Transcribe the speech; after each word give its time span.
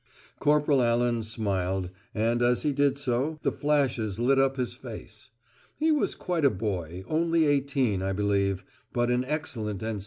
Corporal 0.39 0.81
Allan 0.81 1.21
smiled, 1.21 1.91
and 2.15 2.41
as 2.41 2.63
he 2.63 2.71
did 2.71 2.97
so 2.97 3.37
the 3.43 3.51
flashes 3.51 4.19
lit 4.19 4.39
up 4.39 4.57
his 4.57 4.73
face. 4.73 5.29
He 5.77 5.91
was 5.91 6.15
quite 6.15 6.43
a 6.43 6.49
boy, 6.49 7.03
only 7.07 7.45
eighteen, 7.45 8.01
I 8.01 8.11
believe, 8.11 8.63
but 8.91 9.11
an 9.11 9.23
excellent 9.23 9.83
N. 9.83 9.99